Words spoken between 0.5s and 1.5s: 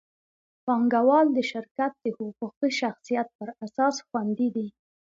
پانګهوال د